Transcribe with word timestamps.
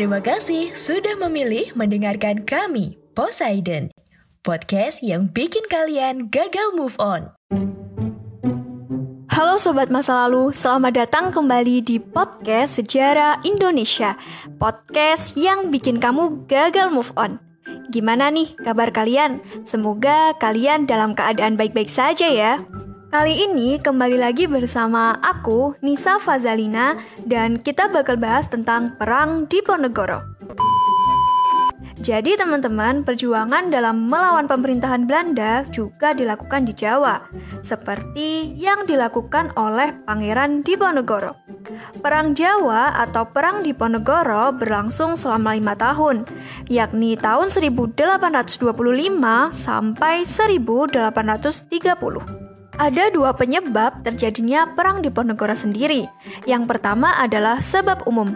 Terima 0.00 0.16
kasih 0.16 0.72
sudah 0.72 1.12
memilih 1.20 1.76
mendengarkan 1.76 2.48
kami, 2.48 2.96
Poseidon. 3.12 3.92
Podcast 4.40 5.04
yang 5.04 5.28
bikin 5.28 5.60
kalian 5.68 6.32
gagal 6.32 6.72
move 6.72 6.96
on. 6.96 7.28
Halo 9.28 9.60
Sobat 9.60 9.92
Masa 9.92 10.24
Lalu, 10.24 10.56
selamat 10.56 11.04
datang 11.04 11.28
kembali 11.28 11.84
di 11.84 12.00
podcast 12.00 12.80
Sejarah 12.80 13.44
Indonesia 13.44 14.16
Podcast 14.56 15.36
yang 15.36 15.68
bikin 15.68 16.00
kamu 16.00 16.48
gagal 16.48 16.88
move 16.88 17.12
on 17.20 17.36
Gimana 17.92 18.32
nih 18.32 18.56
kabar 18.56 18.96
kalian? 18.96 19.44
Semoga 19.68 20.32
kalian 20.40 20.88
dalam 20.88 21.12
keadaan 21.12 21.60
baik-baik 21.60 21.92
saja 21.92 22.24
ya 22.32 22.56
Kali 23.10 23.42
ini 23.42 23.82
kembali 23.82 24.22
lagi 24.22 24.46
bersama 24.46 25.18
aku, 25.18 25.74
Nisa 25.82 26.22
Fazalina 26.22 26.94
Dan 27.18 27.58
kita 27.58 27.90
bakal 27.90 28.14
bahas 28.14 28.46
tentang 28.46 28.94
Perang 28.94 29.50
Diponegoro 29.50 30.38
jadi 32.00 32.32
teman-teman, 32.32 33.04
perjuangan 33.04 33.68
dalam 33.68 34.08
melawan 34.08 34.48
pemerintahan 34.48 35.04
Belanda 35.04 35.68
juga 35.68 36.16
dilakukan 36.16 36.64
di 36.64 36.72
Jawa, 36.72 37.28
seperti 37.60 38.56
yang 38.56 38.88
dilakukan 38.88 39.52
oleh 39.52 39.92
Pangeran 40.08 40.64
Diponegoro. 40.64 41.36
Perang 42.00 42.32
Jawa 42.32 42.96
atau 43.04 43.28
Perang 43.28 43.60
Diponegoro 43.60 44.48
berlangsung 44.56 45.12
selama 45.12 45.52
lima 45.52 45.76
tahun, 45.76 46.24
yakni 46.72 47.20
tahun 47.20 47.52
1825 47.52 48.64
sampai 49.52 50.24
1830. 50.24 52.49
Ada 52.80 53.12
dua 53.12 53.36
penyebab 53.36 54.00
terjadinya 54.00 54.64
Perang 54.72 55.04
Diponegoro 55.04 55.52
sendiri. 55.52 56.08
Yang 56.48 56.64
pertama 56.64 57.12
adalah 57.20 57.60
sebab 57.60 58.08
umum, 58.08 58.32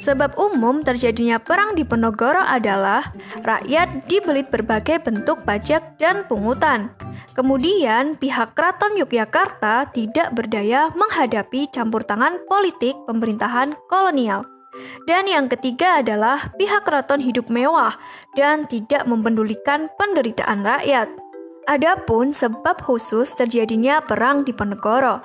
Sebab 0.00 0.40
umum 0.40 0.80
terjadinya 0.80 1.36
perang 1.36 1.76
di 1.76 1.84
Penogoro 1.84 2.40
adalah 2.40 3.12
rakyat 3.44 4.08
dibelit 4.08 4.48
berbagai 4.48 5.04
bentuk 5.04 5.44
pajak 5.44 6.00
dan 6.00 6.24
pungutan. 6.24 6.88
Kemudian, 7.36 8.16
pihak 8.16 8.56
keraton 8.56 8.96
Yogyakarta 8.96 9.92
tidak 9.92 10.32
berdaya 10.32 10.88
menghadapi 10.96 11.68
campur 11.68 12.00
tangan 12.00 12.40
politik 12.48 12.96
pemerintahan 13.04 13.76
kolonial. 13.92 14.48
Dan 15.04 15.28
yang 15.28 15.52
ketiga 15.52 16.00
adalah 16.00 16.48
pihak 16.56 16.80
keraton 16.88 17.20
hidup 17.20 17.52
mewah 17.52 17.92
dan 18.32 18.64
tidak 18.64 19.04
mempedulikan 19.04 19.92
penderitaan 20.00 20.64
rakyat. 20.64 21.12
Adapun 21.70 22.34
sebab 22.34 22.82
khusus 22.82 23.30
terjadinya 23.38 24.02
perang 24.02 24.42
di 24.42 24.50
Penegoro, 24.50 25.22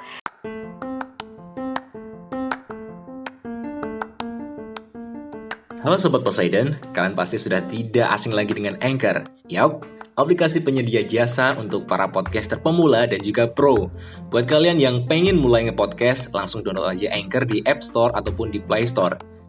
Halo 5.81 5.97
Sobat 5.97 6.21
Poseidon, 6.21 6.77
kalian 6.93 7.17
pasti 7.17 7.41
sudah 7.41 7.65
tidak 7.65 8.13
asing 8.13 8.29
lagi 8.37 8.53
dengan 8.53 8.77
Anchor. 8.77 9.25
Yap, 9.49 9.89
aplikasi 10.21 10.61
penyedia 10.61 11.01
jasa 11.01 11.57
untuk 11.57 11.89
para 11.89 12.05
podcaster 12.13 12.61
pemula 12.61 13.09
dan 13.09 13.25
juga 13.25 13.49
pro. 13.49 13.89
Buat 14.29 14.45
kalian 14.45 14.77
yang 14.77 15.09
pengen 15.09 15.41
mulai 15.41 15.65
nge-podcast, 15.65 16.29
langsung 16.29 16.61
download 16.61 16.93
aja 16.93 17.09
Anchor 17.09 17.49
di 17.49 17.65
App 17.65 17.81
Store 17.81 18.13
ataupun 18.13 18.53
di 18.53 18.61
Play 18.61 18.85
Store. 18.85 19.34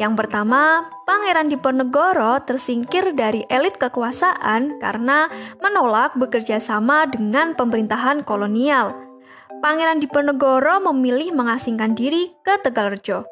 Yang 0.00 0.24
pertama, 0.24 0.88
Pangeran 1.04 1.52
Diponegoro 1.52 2.40
tersingkir 2.42 3.12
dari 3.12 3.44
elit 3.52 3.76
kekuasaan 3.76 4.80
karena 4.80 5.28
menolak 5.60 6.16
bekerja 6.16 6.58
sama 6.58 7.04
dengan 7.06 7.52
pemerintahan 7.54 8.24
kolonial. 8.24 8.96
Pangeran 9.60 10.00
Diponegoro 10.00 10.80
memilih 10.92 11.32
mengasingkan 11.32 11.96
diri 11.96 12.32
ke 12.44 12.60
Tegalrejo. 12.60 13.24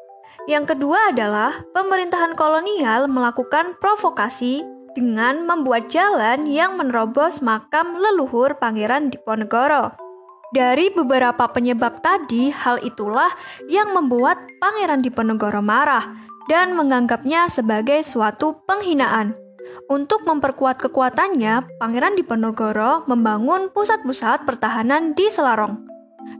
Yang 0.49 0.75
kedua 0.75 1.13
adalah 1.13 1.63
pemerintahan 1.71 2.35
kolonial 2.35 3.07
melakukan 3.07 3.79
provokasi 3.79 4.65
dengan 4.93 5.45
membuat 5.45 5.89
jalan 5.89 6.45
yang 6.45 6.77
menerobos 6.77 7.41
makam 7.41 7.97
leluhur 7.97 8.57
Pangeran 8.61 9.09
Diponegoro. 9.09 9.93
Dari 10.53 10.93
beberapa 10.93 11.49
penyebab 11.49 12.05
tadi, 12.05 12.53
hal 12.53 12.77
itulah 12.85 13.33
yang 13.65 13.89
membuat 13.97 14.37
Pangeran 14.61 15.01
Diponegoro 15.01 15.65
marah 15.65 16.13
dan 16.47 16.75
menganggapnya 16.75 17.47
sebagai 17.47 18.03
suatu 18.03 18.59
penghinaan. 18.67 19.35
Untuk 19.91 20.23
memperkuat 20.23 20.79
kekuatannya, 20.79 21.79
Pangeran 21.79 22.15
Diponegoro 22.15 23.03
membangun 23.07 23.67
pusat-pusat 23.71 24.47
pertahanan 24.47 25.11
di 25.11 25.27
Selarong. 25.27 25.93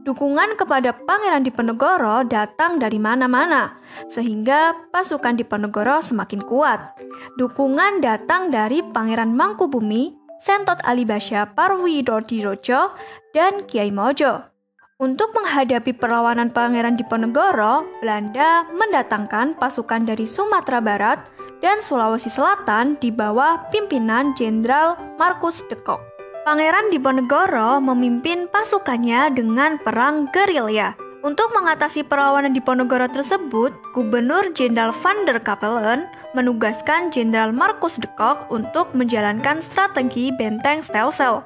Dukungan 0.04 0.56
kepada 0.56 0.96
Pangeran 0.96 1.44
Diponegoro 1.44 2.24
datang 2.28 2.80
dari 2.80 3.00
mana-mana, 3.00 3.80
sehingga 4.08 4.76
pasukan 4.92 5.36
Diponegoro 5.36 6.00
semakin 6.00 6.44
kuat. 6.44 6.96
Dukungan 7.36 8.00
datang 8.00 8.52
dari 8.52 8.80
Pangeran 8.84 9.36
Mangkubumi, 9.36 10.16
Sentot 10.44 10.80
Alibasya 10.84 11.56
Parwidodirojo, 11.56 12.96
dan 13.36 13.64
Kiai 13.68 13.92
Mojo. 13.92 14.53
Untuk 15.02 15.34
menghadapi 15.34 15.98
perlawanan 15.98 16.54
Pangeran 16.54 16.94
Diponegoro, 16.94 17.82
Belanda 17.98 18.62
mendatangkan 18.70 19.58
pasukan 19.58 20.06
dari 20.06 20.30
Sumatera 20.30 20.86
Barat 20.86 21.18
dan 21.66 21.82
Sulawesi 21.82 22.30
Selatan 22.30 23.02
di 23.02 23.10
bawah 23.10 23.74
pimpinan 23.74 24.38
Jenderal 24.38 24.94
Markus 25.18 25.66
de 25.66 25.74
Kock. 25.82 25.98
Pangeran 26.46 26.94
Diponegoro 26.94 27.82
memimpin 27.82 28.46
pasukannya 28.54 29.34
dengan 29.34 29.82
perang 29.82 30.30
gerilya. 30.30 30.94
Untuk 31.26 31.50
mengatasi 31.58 32.06
perlawanan 32.06 32.54
Diponegoro 32.54 33.10
tersebut, 33.10 33.74
Gubernur 33.98 34.54
Jenderal 34.54 34.94
van 34.94 35.26
der 35.26 35.42
Kapellen 35.42 36.06
menugaskan 36.34 37.14
Jenderal 37.14 37.54
Markus 37.54 38.02
de 38.02 38.10
Kock 38.18 38.50
untuk 38.50 38.92
menjalankan 38.98 39.62
strategi 39.62 40.34
benteng 40.34 40.82
Stelsel, 40.82 41.46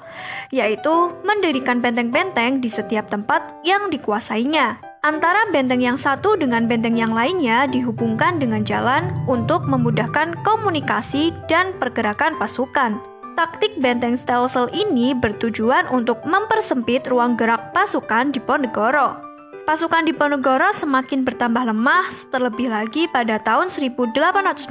yaitu 0.49 1.13
mendirikan 1.27 1.83
benteng-benteng 1.83 2.63
di 2.63 2.71
setiap 2.71 3.11
tempat 3.11 3.43
yang 3.67 3.91
dikuasainya. 3.91 4.79
Antara 5.05 5.47
benteng 5.53 5.79
yang 5.79 5.99
satu 5.99 6.35
dengan 6.35 6.65
benteng 6.65 6.97
yang 6.97 7.13
lainnya 7.13 7.67
dihubungkan 7.69 8.41
dengan 8.41 8.65
jalan 8.65 9.13
untuk 9.29 9.63
memudahkan 9.67 10.35
komunikasi 10.41 11.31
dan 11.47 11.71
pergerakan 11.77 12.35
pasukan. 12.35 12.99
Taktik 13.37 13.77
benteng 13.77 14.17
Stelsel 14.17 14.65
ini 14.73 15.13
bertujuan 15.13 15.85
untuk 15.93 16.25
mempersempit 16.25 17.05
ruang 17.05 17.37
gerak 17.37 17.69
pasukan 17.69 18.33
di 18.33 18.41
Ponegoro. 18.41 19.27
Pasukan 19.67 20.08
Diponegoro 20.08 20.72
semakin 20.72 21.28
bertambah 21.28 21.67
lemah 21.67 22.08
terlebih 22.31 22.72
lagi 22.72 23.03
pada 23.11 23.35
tahun 23.35 23.67
1829 23.67 24.64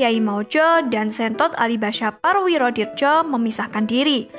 Kiai 0.00 0.18
Maujo 0.24 0.88
dan 0.88 1.12
Sentot 1.12 1.52
Alibasya 1.52 2.16
Parwirodirjo 2.16 3.28
memisahkan 3.28 3.84
diri. 3.84 4.32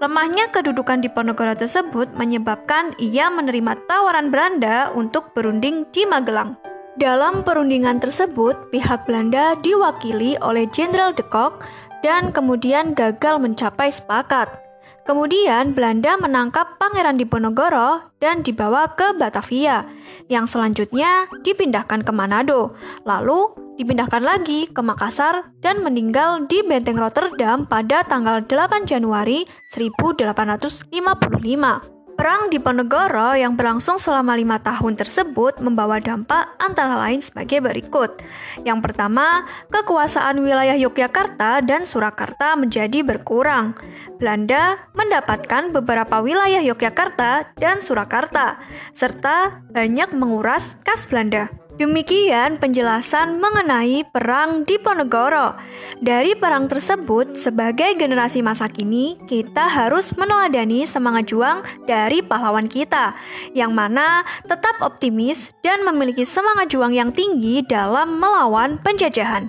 Lemahnya 0.00 0.48
kedudukan 0.48 1.04
Diponegoro 1.04 1.52
tersebut 1.60 2.08
menyebabkan 2.16 2.96
ia 2.96 3.28
menerima 3.28 3.84
tawaran 3.84 4.32
Belanda 4.32 4.88
untuk 4.96 5.36
berunding 5.36 5.84
di 5.92 6.08
Magelang. 6.08 6.56
Dalam 6.96 7.44
perundingan 7.44 8.00
tersebut, 8.00 8.72
pihak 8.72 9.04
Belanda 9.04 9.60
diwakili 9.60 10.40
oleh 10.40 10.64
Jenderal 10.72 11.12
de 11.12 11.28
Kock 11.28 11.68
dan 12.00 12.32
kemudian 12.32 12.96
gagal 12.96 13.44
mencapai 13.44 13.92
sepakat. 13.92 14.69
Kemudian 15.10 15.74
Belanda 15.74 16.14
menangkap 16.22 16.78
Pangeran 16.78 17.18
Diponegoro 17.18 18.14
dan 18.22 18.46
dibawa 18.46 18.94
ke 18.94 19.10
Batavia, 19.18 19.82
yang 20.30 20.46
selanjutnya 20.46 21.26
dipindahkan 21.42 22.06
ke 22.06 22.14
Manado, 22.14 22.78
lalu 23.02 23.50
dipindahkan 23.74 24.22
lagi 24.22 24.70
ke 24.70 24.78
Makassar 24.78 25.50
dan 25.66 25.82
meninggal 25.82 26.46
di 26.46 26.62
Benteng 26.62 26.94
Rotterdam 26.94 27.66
pada 27.66 28.06
tanggal 28.06 28.46
8 28.46 28.86
Januari 28.86 29.50
1855. 29.74 31.99
Perang 32.20 32.52
di 32.52 32.60
Ponegoro 32.60 33.32
yang 33.32 33.56
berlangsung 33.56 33.96
selama 33.96 34.36
lima 34.36 34.60
tahun 34.60 34.92
tersebut 34.92 35.64
membawa 35.64 35.96
dampak 36.04 36.52
antara 36.60 37.00
lain 37.00 37.24
sebagai 37.24 37.64
berikut. 37.64 38.20
Yang 38.60 38.84
pertama, 38.84 39.48
kekuasaan 39.72 40.36
wilayah 40.44 40.76
Yogyakarta 40.76 41.64
dan 41.64 41.88
Surakarta 41.88 42.60
menjadi 42.60 43.00
berkurang. 43.00 43.72
Belanda 44.20 44.84
mendapatkan 44.92 45.72
beberapa 45.72 46.20
wilayah 46.20 46.60
Yogyakarta 46.60 47.56
dan 47.56 47.80
Surakarta, 47.80 48.60
serta 48.92 49.64
banyak 49.72 50.12
menguras 50.12 50.76
kas 50.84 51.08
Belanda. 51.08 51.48
Demikian 51.80 52.60
penjelasan 52.60 53.40
mengenai 53.40 54.04
Perang 54.04 54.68
Diponegoro. 54.68 55.56
Dari 56.04 56.36
perang 56.36 56.68
tersebut, 56.68 57.40
sebagai 57.40 57.96
generasi 57.96 58.44
masa 58.44 58.68
kini, 58.68 59.16
kita 59.24 59.64
harus 59.64 60.12
meneladani 60.12 60.84
semangat 60.84 61.32
juang 61.32 61.64
dari 61.88 62.20
pahlawan 62.20 62.68
kita, 62.68 63.16
yang 63.56 63.72
mana 63.72 64.28
tetap 64.44 64.76
optimis 64.84 65.56
dan 65.64 65.80
memiliki 65.80 66.28
semangat 66.28 66.68
juang 66.68 66.92
yang 66.92 67.16
tinggi 67.16 67.64
dalam 67.64 68.20
melawan 68.20 68.76
penjajahan. 68.84 69.48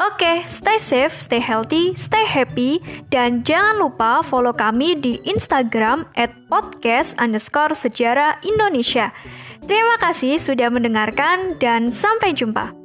Oke, 0.00 0.48
stay 0.48 0.80
safe, 0.80 1.12
stay 1.12 1.44
healthy, 1.44 1.92
stay 1.92 2.24
happy, 2.24 2.80
dan 3.12 3.44
jangan 3.44 3.76
lupa 3.76 4.24
follow 4.24 4.56
kami 4.56 4.96
di 4.96 5.20
Instagram 5.28 6.08
at 6.16 6.32
podcast 6.48 7.12
underscore 7.20 7.76
sejarah 7.76 8.40
Indonesia. 8.48 9.12
Terima 9.70 10.02
kasih 10.02 10.42
sudah 10.42 10.66
mendengarkan 10.66 11.54
dan 11.62 11.94
sampai 11.94 12.34
jumpa. 12.34 12.79